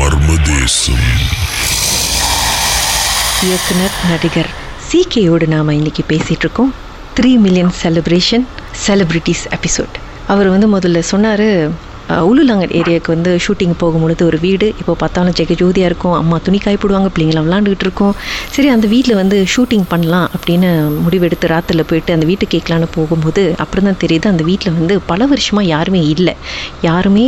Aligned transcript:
மர்மதேசம். 0.00 1.06
இயக்குனர் 3.42 3.96
நடிகர் 4.10 4.50
சிகேயோடு 4.88 5.46
நாம் 5.46 5.68
இன்னைக்கு 5.70 6.02
பேசிகிட்டு 6.08 6.38
இருக்கோம் 6.38 6.70
three 7.16 7.30
million 7.36 7.72
celebration 7.82 8.44
celebrities 8.86 9.44
episode 9.50 9.96
அவர் 10.26 10.48
வந்து 10.48 10.68
முதல்ல 10.68 10.98
சொன்னார் 11.08 11.46
உளுலாங்கட் 12.30 12.74
ஏரியாவுக்கு 12.80 13.10
வந்து 13.14 13.32
ஷூட்டிங் 13.44 13.74
போகும்பொழுது 13.82 14.22
ஒரு 14.30 14.38
வீடு 14.44 14.66
இப்போ 14.80 14.94
பார்த்தாலும் 15.02 15.36
ஜெக 15.38 15.54
ஜோதியாக 15.62 15.90
இருக்கும் 15.90 16.16
அம்மா 16.20 16.36
துணி 16.46 16.58
காய்ப்பிடுவாங்க 16.64 17.10
பிள்ளைங்களாம் 17.14 17.46
விளாண்டுக்கிட்டு 17.48 17.86
இருக்கோம். 17.88 18.14
சரி 18.54 18.68
அந்த 18.74 18.86
வீட்டில் 18.94 19.18
வந்து 19.20 19.38
ஷூட்டிங் 19.54 19.86
பண்ணலாம் 19.92 20.28
அப்படின்னு 20.36 20.70
முடிவெடுத்து 21.06 21.52
ராத்திரில் 21.54 21.88
போயிட்டு 21.90 22.14
அந்த 22.16 22.26
வீட்டுக்கு 22.30 22.54
கேட்கலான்னு 22.56 22.88
போகும்போது 22.98 23.44
அப்புறம் 23.64 23.88
தான் 23.90 24.00
தெரியுது 24.04 24.32
அந்த 24.32 24.44
வீட்டில் 24.50 24.76
வந்து 24.78 24.96
பல 25.10 25.26
வருஷமாக 25.32 25.66
யாருமே 25.74 26.02
இல்லை. 26.14 26.34
யாருமே 26.88 27.26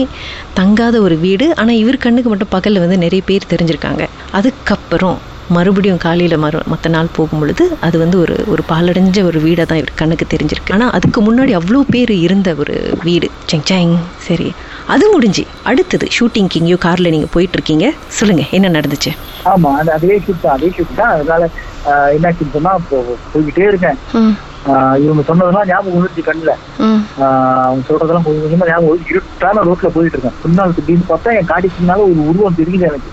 தங்காத 0.60 0.96
ஒரு 1.08 1.18
வீடு 1.26 1.48
ஆனால் 1.60 1.80
இவர் 1.82 2.04
கண்ணுக்கு 2.06 2.30
மட்டும் 2.32 2.54
பகலில் 2.56 2.84
வந்து 2.84 2.98
நிறைய 3.04 3.22
பேர் 3.30 3.52
தெரிஞ்சிருக்காங்க. 3.52 4.06
அதுக்கப்புறம் 4.40 5.18
மறுபடியும் 5.56 6.00
காலையில் 6.04 6.42
மறு 6.44 6.58
மற்ற 6.72 6.86
நாள் 6.94 7.14
போகும் 7.16 7.40
பொழுது 7.42 7.64
அது 7.86 7.96
வந்து 8.02 8.16
ஒரு 8.22 8.34
ஒரு 8.52 8.62
பாலடைஞ்ச 8.70 9.18
ஒரு 9.30 9.38
வீடாக 9.44 9.66
தான் 9.70 9.80
இவர் 9.80 9.98
கண்ணுக்கு 10.00 10.26
தெரிஞ்சிருக்கு. 10.34 10.74
ஆனால் 10.76 10.92
அதுக்கு 10.96 11.20
முன்னாடி 11.28 11.52
அவ்வளோ 11.58 11.80
பேர் 11.94 12.12
இருந்த 12.26 12.50
ஒரு 12.62 12.76
வீடு. 13.06 13.28
செங் 13.50 13.66
செங் 13.70 13.94
சரி. 14.26 14.48
அது 14.94 15.04
முடிஞ்சு. 15.14 15.44
அடுத்தது 15.70 16.06
ஷூட்டிங்க்கு 16.16 16.60
எங்கேயோ 16.60 16.78
காரில் 16.86 17.12
நீங்கள் 17.14 17.32
போயிட்டுருக்கீங்க. 17.34 17.86
சொல்லுங்கள் 18.18 18.52
என்ன 18.58 18.72
நடந்துச்சு? 18.78 19.12
ஆமா 19.52 19.70
அது 19.80 19.90
அதே 19.98 20.16
ஷூட் 20.24 20.44
தான் 20.46 20.56
அதே 20.58 20.70
ஷூட் 20.76 20.98
தான். 21.00 21.12
அதனால 21.16 21.50
சொன்னா 22.54 22.72
இப்போ 22.80 22.98
போய்கிட்டே 23.32 23.66
இருக்கேன். 23.70 23.98
இவங்க 25.04 25.22
சொன்னதெல்லாம் 25.28 25.68
ஞாபகம் 25.70 25.94
வந்துருச்சு 25.96 26.22
கண்ணுல. 26.28 26.52
அவங்க 27.66 27.82
சொல்றதெல்லாம் 27.88 28.26
கொஞ்சம் 28.26 28.44
கொஞ்சமா 28.44 28.68
ஞாபகம். 28.70 29.08
இருட்டான 29.12 29.64
ரோட்ல 29.68 29.88
போயிட்டு 29.96 30.16
இருக்கேன் 30.16 30.38
பின்னால் 30.42 30.76
திடீர்னு 30.76 31.10
பார்த்தா 31.10 31.34
என் 31.38 31.50
காடி 31.52 31.70
பின்னால 31.78 32.04
ஒரு 32.12 32.20
உருவம் 32.30 32.60
தெரியுது 32.60 32.86
எனக்கு. 32.90 33.10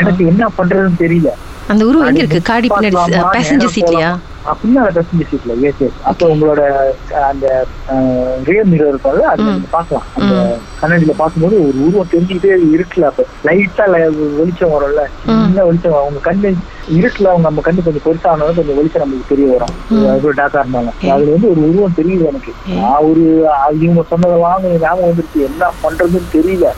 எனக்கு 0.00 0.22
என்ன 0.30 0.44
பண்றதுன்னு 0.58 1.00
தெரியல. 1.04 1.30
அந்த 1.70 1.82
உருவம் 1.86 2.08
எங்கே 2.10 2.22
இருக்குது 2.22 2.46
காடி 2.46 2.68
பின்னாடி? 2.70 2.96
பேசஞ்சர் 3.34 3.74
சீட்லையா 3.74 4.10
பேசஞ்சர் 4.44 5.28
சீட்ல 5.30 5.54
ஏஸ் 5.68 5.82
ஏஸ் 5.86 5.98
அப்போ 6.02 6.24
உங்களோட 6.34 6.60
அந்த 7.30 7.46
ரியர் 8.48 8.70
மிரர் 8.72 8.92
இருப்பாங்க 8.92 9.22
அது. 9.32 9.42
நீங்க 9.48 9.68
பார்க்கலாம். 9.70 10.06
அந்த 10.18 10.34
கண்ணாடியில 10.80 11.14
பார்க்கும்போது 11.16 11.56
ஒரு 11.66 11.78
உருவம் 11.86 12.12
தெரிஞ்சுக்கிட்டே 12.12 12.52
இருக்குல்ல 12.74 13.08
அப்ப 13.10 13.24
லைட்டா 13.46 13.84
வெளிச்சம் 14.38 14.74
வரும்ல. 14.74 15.02
சின்ன 15.44 15.64
வெளிச்சம். 15.64 15.98
அவங்க 16.02 16.20
கண்ணு 16.28 16.50
இருட்டுல 16.98 17.30
அவங்க 17.30 17.46
நம்ம 17.48 17.62
கண்ணு 17.66 17.84
கொஞ்சம் 17.86 18.06
பெருசானாலும் 18.06 18.58
கொஞ்சம் 18.58 18.78
வெளிச்சம் 18.78 19.02
நமக்கு 19.04 19.30
தெரிய 19.32 19.46
வரும். 19.52 19.74
எவ்வளவு 19.90 20.34
டாக்கா 20.40 20.62
இருந்தாலும். 20.62 20.96
அதுல 21.14 21.34
வந்து 21.36 21.50
ஒரு 21.52 21.60
உருவம் 21.68 21.98
தெரியுது 22.00 22.24
எனக்கு. 22.32 22.52
நான் 22.80 23.06
ஒரு 23.10 23.24
இவங்க 23.80 24.04
சொன்னதெல்லாம் 24.12 24.66
ஞாபகம் 24.84 25.08
வந்துருச்சு. 25.10 25.40
என்ன 25.50 25.70
பண்றதுன்னு 25.84 26.34
தெரியல. 26.36 26.68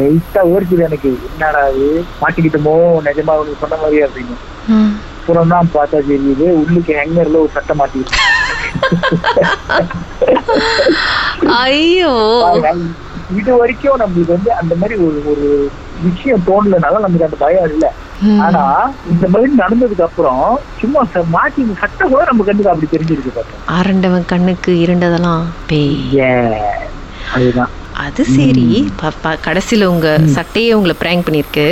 லைட்டா 0.00 0.42
ஓடிக்குது 0.54 0.88
எனக்கு. 0.90 1.12
என்னடா 1.32 1.62
அது 1.70 1.86
மாட்டிக்கிட்டோமோ? 2.22 2.76
நிஜமா 3.08 3.34
உனக்கு 3.42 3.62
சொன்ன 3.64 3.76
மாதிரியே 3.76 4.06
அப்படின்னு. 4.08 4.36
அப்புறம் 5.22 5.50
தான் 5.50 5.68
பார்த்தா 5.74 5.98
தெரியுது. 6.06 6.46
உள்ளுக்கு 6.60 6.92
ஹேங்கர்ல 6.96 7.36
ஒரு 7.40 7.50
சட்டை 7.52 7.74
மாட்டிக்கிட்டு 7.78 8.18
ஐயோ. 11.64 12.12
இது 13.34 13.50
வரைக்கும் 13.58 14.00
நம்மளுக்கு 14.00 14.34
வந்து 14.34 14.50
அந்த 14.60 14.74
மாதிரி 14.80 14.94
ஒரு 15.04 15.18
ஒரு 15.32 15.46
விஷயம் 16.02 16.42
தோணலனால 16.48 17.00
நமக்கு 17.04 17.26
அந்த 17.28 17.38
பயம் 17.40 17.68
இல்ல. 17.70 17.86
ஆனா 18.40 18.62
இந்த 19.12 19.26
மாதிரி 19.28 19.52
நடந்ததுக்கு 19.60 20.06
அப்புறம் 20.08 20.42
சும்மா 20.80 21.00
மாட்டி 21.34 21.62
சட்டை 21.82 22.04
கூட 22.06 22.22
நம்ம 22.30 22.46
கண்ணுக்கு 22.48 22.72
அப்படி 22.72 22.90
தெரிஞ்சிருக்கு 22.92 23.32
பார்த்தோம் 23.36 23.62
ஆரண்டவன் 23.76 24.26
கண்ணுக்கு 24.26 24.74
இருண்டதெல்லாம் 24.84 25.44
அதுதான். 27.36 27.72
அது 27.96 28.22
சரி. 28.26 28.66
கடைசியில 29.46 29.84
உங்க 29.84 30.08
சட்டையே 30.36 30.72
உங்களை 30.74 30.96
பிராங்க் 30.98 31.26
பண்ணிருக்கு 31.26 31.66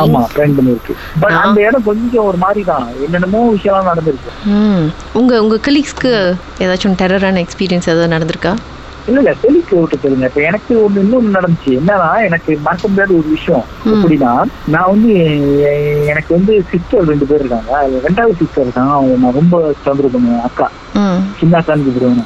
ஆமா 0.00 0.20
ட்ரெயின் 0.34 0.56
பண்ணிருக்கு 0.56 0.92
பட் 1.20 1.36
அந்த 1.38 1.60
இடம் 1.60 1.82
கொஞ்சம் 1.82 2.24
ஒரு 2.24 2.36
மாதிரி 2.36 2.62
தான் 2.64 2.84
என்னென்னமோ 3.04 3.40
விஷயம்லாம் 3.54 3.90
நடந்திருக்கு. 3.90 4.32
உங்க 5.12 5.40
உங்க 5.42 5.58
கலீக்ஸ்க்கு 5.66 6.12
ஏதாச்சும் 6.60 6.98
டெரரான 7.00 7.42
எக்ஸ்பீரியன்ஸ் 7.46 7.88
ஏதாவது 7.88 8.14
நடந்திருக்கா? 8.14 8.52
இல்ல 9.08 9.20
இல்ல 9.20 9.34
தெளிக்க 9.42 9.76
விட்டு 9.76 9.96
தெரியுங்க 9.98 10.28
இப்ப 10.28 10.40
எனக்கு 10.40 10.72
ஒண்ணு 10.84 11.02
இன்னொன்னு 11.04 11.36
நடந்துச்சு. 11.38 11.70
என்னன்னா 11.78 12.10
எனக்கு 12.26 12.58
மறக்க 12.66 12.88
முடியாத 12.88 13.12
ஒரு 13.12 13.28
விஷயம். 13.28 13.64
எப்படின்னா 13.86 14.32
நான் 14.66 14.90
வந்து 14.92 15.10
எனக்கு 16.06 16.30
வந்து 16.36 16.64
சிஸ்டர் 16.72 17.08
ரெண்டு 17.10 17.26
பேர் 17.26 17.40
இருக்காங்க. 17.40 17.72
ரெண்டாவது 18.06 18.36
சிஸ்டர் 18.42 18.64
இருக்காங்க. 18.64 18.92
அவங்க 18.92 19.16
நான் 19.16 19.38
ரொம்ப 19.40 19.56
தொந்தரவு 19.84 20.14
பண்ணுவேன். 20.14 20.44
அக்கா. 20.48 20.68
சின்ன 21.40 21.58
அக்கான்னு 21.60 21.86
கூப்பிடுவேன் 21.86 22.22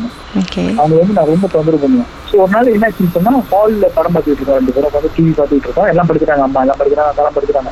அவங்க 0.81 0.95
வந்து 1.01 1.17
நான் 1.19 1.33
ரொம்ப 1.33 1.47
தொந்தரவு 1.47 1.83
பண்ணுவேன். 1.83 2.11
ஒரு 2.43 2.51
நாள் 2.55 2.73
என்னாச்சுன்னு 2.75 3.15
சொன்னா 3.17 3.33
ஹால்ல 3.51 3.87
படம் 3.97 4.15
பார்த்துட்டு 4.15 4.41
இருக்கோம் 4.41 4.59
ரெண்டு 4.61 4.75
பேரும். 4.77 4.95
வந்து 4.97 5.11
டிவி 5.17 5.33
பார்த்துட்டு 5.39 5.69
இருக்கோம். 5.69 5.91
எல்லாம் 5.93 6.09
படிக்கிறாங்க 6.11 6.45
அம்மா 6.47 6.63
எல்லாம் 6.65 6.81
படிக்கிறாங்க 6.81 7.11
அக்கா 7.13 7.35
படிக்கிறாங்க. 7.37 7.71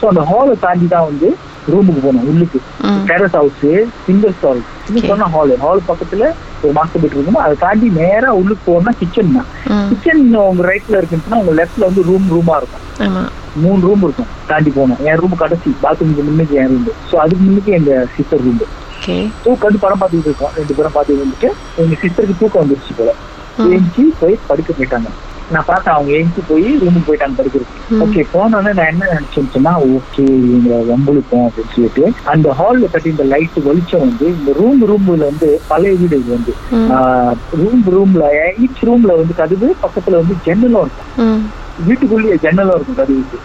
ஸோ 0.00 0.04
அந்த 0.10 0.22
ஹாலை 0.30 0.54
தாண்டி 0.64 0.88
தான் 0.94 1.08
வந்து 1.10 1.28
ரூமுக்கு 1.72 2.02
போனோம் 2.04 2.26
உள்ளுக்கு. 2.32 2.58
டெரஸ் 3.08 3.36
ஹவுஸ் 3.38 3.64
சிங்கிள் 4.06 4.34
ஸ்டால் 4.36 4.60
சொன்ன 5.08 5.26
ஹால் 5.34 5.50
ஹால் 5.64 5.82
பக்கத்துல 5.90 6.24
ஒரு 6.62 6.72
மாஸ்டர் 6.78 7.02
பெட் 7.02 7.16
இருக்கும். 7.16 7.40
அதை 7.44 7.54
தாண்டி 7.64 7.88
நேரா 8.00 8.30
உள்ளுக்கு 8.40 8.64
போனா 8.68 8.92
கிச்சன் 9.00 9.34
தான். 9.36 9.48
கிச்சன் 9.90 10.22
உங்க 10.50 10.64
ரைட்ல 10.70 11.00
இருக்குன்னா 11.00 11.40
உங்க 11.42 11.54
லெஃப்ட்ல 11.60 11.88
வந்து 11.88 12.04
ரூம் 12.10 12.28
ரூமா 12.36 12.56
இருக்கும். 12.60 12.84
மூணு 13.64 13.80
ரூம் 13.88 14.04
இருக்கும் 14.06 14.30
தாண்டி 14.50 14.70
போனோம். 14.78 15.00
என் 15.08 15.20
ரூம் 15.22 15.40
கடைசி 15.42 15.70
பாத்ரூமுக்கு 15.84 16.24
முன்னுக்கு 16.28 16.56
என் 16.62 16.70
ரூம் 16.72 16.88
ஸோ 17.10 17.16
அதுக்கு 17.24 17.42
முன்னுக்கு 17.46 17.72
எங்க 17.78 17.92
சிஸ்டர் 18.16 18.44
ரூம் 18.46 18.60
தூக்கம் 19.44 19.82
படம் 19.84 20.00
பார்த்துட்டு 20.02 20.30
இருக்கோம். 20.30 20.54
ரெண்டு 20.60 20.76
பேரும் 20.78 20.94
பார்த்துட்டு 20.96 21.24
வந்துட்டு 21.24 21.50
எங்க 21.82 21.94
சிஸ்டருக்கு 22.04 22.40
தூக்கம் 22.42 22.62
வந்துருச்சு 22.64 22.94
போல. 23.00 23.12
ஏஞ்சி 23.74 24.04
போய் 24.20 24.38
படுக்க 24.46 24.72
போயிட்டாங்க. 24.72 25.10
நான் 25.52 25.66
பார்த்தேன் 25.66 25.94
அவங்க 25.94 26.10
ஏஞ்சி 26.12 26.40
போய் 26.48 26.66
ரூமுக்கு 26.80 27.08
போயிட்டாங்க 27.08 27.36
படுக்கிறதுக்கு. 27.38 27.98
ஓகே 28.04 28.22
போனோடனே 28.32 28.72
நான் 28.78 28.90
என்ன 28.92 29.04
நினைச்சேன்னு 29.12 29.52
சொன்னா 29.52 29.72
ஓகே 29.96 30.24
இவங்க 30.48 30.74
வம்பளுக்கும் 30.90 31.44
அப்படின்னு 31.46 31.74
சொல்லிட்டு 31.74 32.04
அந்த 32.24 32.54
ஹால்ல 32.58 32.90
கட்டி 32.90 33.08
இந்த 33.10 33.24
லைட் 33.24 33.58
வெளிச்சம் 33.68 34.00
வந்து 34.00 34.26
இந்த 34.38 34.52
ரூம் 34.60 34.82
ரூம்ல 34.90 35.16
வந்து 35.24 35.60
பழைய 35.68 35.94
வீடு 35.94 36.18
இது 36.18 36.36
வந்து. 36.36 36.52
ரூம் 37.62 37.82
ரூம்ல 37.96 38.24
ஈச் 38.64 38.84
ரூம்ல 38.88 39.16
வந்து 39.20 39.34
கதவு 39.34 39.74
பக்கத்துல 39.84 40.20
வந்து 40.22 40.36
ஜன்னலும் 40.46 40.84
இருக்கும். 40.84 41.10
வீட்டுக்குள்ளேயே 41.86 42.36
ஜன்னலும் 42.44 42.74
இருக்கும் 42.74 42.94
கதவுக்கு. 42.94 43.38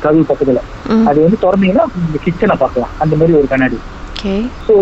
கதவு 0.00 0.24
பக்கத்துல. 0.28 0.60
அது 1.08 1.20
வந்து 1.20 1.42
திறந்தீங்கன்னா 1.42 1.86
கிச்சனை 2.26 2.56
பார்க்கலாம். 2.56 2.90
அந்த 2.98 3.16
மாதிரி 3.16 3.38
ஒரு 3.38 3.48
கண்ணாடி. 3.48 3.78
ஓகே 4.22 4.34
ஸோ 4.66 4.74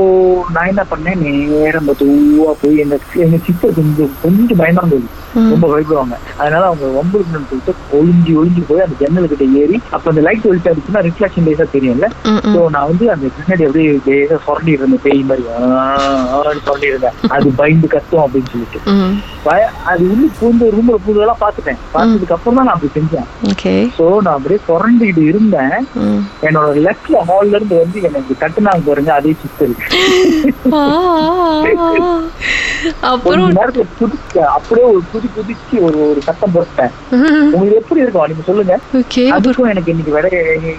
நான் 0.54 0.70
என்ன 0.70 0.82
பண்ணேன்? 0.90 1.20
நேரம் 1.52 1.86
மெதுவா 1.88 2.50
போய் 2.60 2.82
எங்க 2.82 2.94
எங்க 3.24 3.36
சிஸ்டர் 3.46 3.76
கொஞ்சம் 3.78 4.10
கொஞ்சம் 4.24 4.58
பயமா 4.60 4.82
இருந்தது 4.82 5.08
ரொம்ப 5.50 5.66
பயப்படுவாங்க. 5.72 6.14
அதனால 6.40 6.62
அவங்க 6.68 6.86
வம்புக்கணும்னு 6.96 7.48
சொல்லிட்டு 7.50 7.72
ஒளிஞ்சு 7.98 8.32
ஒளிஞ்சு 8.40 8.62
போய் 8.70 8.84
அந்த 8.84 8.96
ஜன்னல் 9.02 9.28
கிட்ட 9.32 9.44
ஏறி 9.60 9.76
அப்ப 9.96 10.04
அந்த 10.12 10.22
லைட் 10.26 10.48
வெளிச்சம் 10.48 10.72
அடிச்சுன்னா 10.72 11.02
ரிஃப்ளெக்ஷன் 11.06 11.46
லேசா 11.48 11.66
தெரியும்ல? 11.74 12.06
ஸோ 12.46 12.58
ம். 12.58 12.72
நான் 12.74 12.88
வந்து 12.90 13.06
அந்த 13.14 13.30
பின்னாடி 13.36 13.66
அப்படியே 13.68 13.92
லேசா 14.08 14.38
சுரண்டி 14.46 14.74
இருந்தேன் 14.76 15.04
பேய் 15.06 15.22
மாதிரி 15.30 15.46
சுரண்டி 16.66 16.90
இருந்தேன். 16.92 17.16
அது 17.36 17.54
பயந்து 17.60 17.90
கத்தும் 17.94 18.24
அப்படின்னு 18.24 18.52
சொல்லிட்டு. 18.54 18.80
அது 19.90 20.02
உள்ள 20.12 20.26
பூந்து 20.40 20.72
ரூம்ல 20.74 20.98
பூந்ததெல்லாம் 21.04 21.42
பார்த்துட்டேன். 21.44 21.80
பார்த்ததுக்கு 21.94 22.36
அப்புறம் 22.36 22.58
தான் 22.58 22.68
நான் 22.68 22.76
அப்படி 22.76 22.92
செஞ்சேன். 22.98 23.28
ஸோ 23.98 24.06
நான் 24.26 24.36
அப்படியே 24.38 24.60
சுரண்டிட்டு 24.68 25.24
இருந்தேன். 25.30 25.76
என்னோட 26.48 26.68
லெஃப்ட்ல 26.88 27.24
ஹால்ல 27.30 27.56
இருந்து 27.58 27.82
வந்து 27.82 27.98
எனக்கு 28.10 28.40
தட்டுனாங்க 28.42 28.84
பாருங்க. 28.90 29.12
அதே 29.20 29.29
அப்புறம்? 33.00 33.52
அப்படியே 34.54 34.86
ஒரு 34.86 35.00
புதி 35.12 35.28
புதிச்சு 35.36 35.80
ஒரு 35.80 36.10
ஒரு 36.10 36.20
சத்தம் 36.22 36.52
போட்டேன். 36.52 36.90
ம், 37.10 37.50
உங்களுக்கு 37.52 37.80
எப்படி 37.80 38.00
இருக்கும்? 38.00 38.26
நீங்க 38.26 38.44
சொல்லுங்க. 38.46 38.78
ஓகே 38.94 39.24
அதுக்கும் 39.36 39.70
எனக்கு 39.72 39.90
இன்னைக்கு 39.90 40.12
விட 40.12 40.28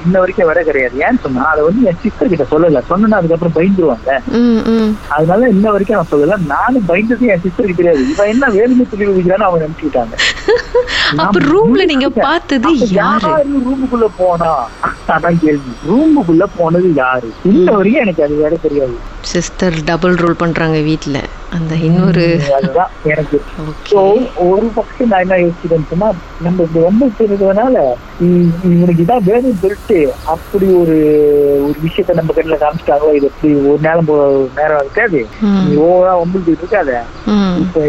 இன்ன 0.06 0.19
வரைக்கும் 0.19 0.47
விட 0.47 0.63
கிடையாது. 0.63 0.95
ஏன்னு 1.00 1.19
சொன்னா 1.23 1.45
அதை 1.45 1.63
வந்து 1.63 1.88
என் 1.88 2.00
சிஸ்டர் 2.01 2.31
கிட்ட 2.34 2.45
சொல்லல. 2.51 2.81
சொன்னா 2.88 3.17
அதுக்கப்புறம் 3.17 3.57
பயந்துருவாங்க. 3.57 4.09
அதனால 5.07 5.47
இன்ன 5.47 5.72
வரைக்கும் 5.72 6.00
நான் 6.00 6.12
சொல்லல. 6.13 6.38
நானும் 6.45 6.88
பயந்தது 6.88 7.29
என் 7.33 7.44
சிஸ்டருக்கு 7.45 7.75
தெரியாது 7.75 8.09
இவன் 8.09 8.28
என்ன 8.28 8.47
வேலுமே 8.47 8.85
துணி 8.89 9.06
வைக்கிறான்னு 9.06 9.47
அவங்க 9.50 9.66
நினைச்சுக்கிட்டாங்க. 9.66 10.15
அப்ப 11.15 11.39
ரூம்ல 11.39 11.86
நீங்க 11.86 12.09
பார்த்தது 12.09 12.89
யாரு? 12.89 13.31
ரூமுக்குள்ள 13.65 14.07
போனா? 14.18 14.51
அதான் 15.07 15.39
கேள்வி 15.39 15.74
ரூமுக்குள்ள 15.88 16.44
போனது 16.57 16.94
யாரு? 16.94 17.30
இன்ன 17.44 17.71
வரைக்கும் 17.71 18.01
எனக்கு 18.01 18.24
அது 18.24 18.36
வேற 18.36 18.56
தெரியாது. 18.62 18.95
சிஸ்டர் 19.24 19.83
டபுள் 19.83 20.15
ரோல் 20.15 20.36
பண்றாங்க 20.36 20.77
வீட்டுல 20.80 21.18
அந்த 21.51 21.74
இன்னொரு 21.88 22.25
அதுதான் 22.57 22.92
எனக்கு. 23.12 23.38
ஸோ 23.89 24.01
ஒரு 24.48 24.68
பக்கம் 24.75 25.09
நான் 25.12 25.24
என்ன 25.25 25.39
யோசிக்கிறேன்னு 25.42 25.98
நம்ம 26.42 26.62
இப்படி 26.62 26.83
ரொம்ப 26.86 27.01
இருக்கிறதுனால 27.07 27.75
இவனுக்கு 28.69 29.03
இதான் 29.03 29.25
வேணும் 29.27 29.59
சொல்லிட்டு 29.62 29.98
அப்படி 30.33 30.68
ஒரு 30.81 30.98
ஒரு 31.62 31.77
விஷயத்த 31.86 32.18
நம்ம 32.19 32.33
கண்ணில் 32.33 32.62
காமிச்சிட்டாங்களோ 32.62 33.13
இது 33.18 33.30
எப்படி 33.31 33.51
ஒரு 33.65 33.80
நேரம் 33.81 34.09
நேரம் 34.59 34.81
இருக்காது. 34.83 35.19
நீ 35.63 35.75
ஓவரா 35.86 36.13
ஒம்புக்கு 36.21 36.56
இருக்காத. 36.56 36.92
இப்ப 37.63 37.81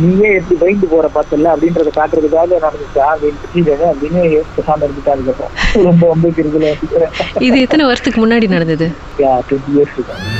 நீயே 0.00 0.30
எப்படி 0.34 0.58
பயந்து 0.62 0.86
போற 0.86 1.08
பார்த்தல 1.16 1.52
அப்படின்றத 1.54 1.92
காட்டுறதுக்காக 1.92 2.60
நடந்துச்சா 2.66 3.06
அப்படின்னு 3.12 4.24
பேசாம 4.56 4.82
இருந்துட்டா 4.86 5.14
அதுக்கப்புறம் 5.14 5.54
ரொம்ப 5.88 6.04
ஒம்புக்கு 6.14 6.42
இருக்குல்ல 6.44 6.70
இது 7.40 7.56
எத்தனை 7.60 7.84
வருஷத்துக்கு 7.84 8.22
முன்னாடி 8.24 8.48
நடந்தது? 8.56 8.88
டுவெண்ட்டி 9.20 9.72
இயர்ஸ் 9.74 9.96
இருக்கும் 9.96 10.39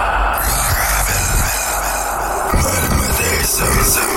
Sir. 3.61 4.10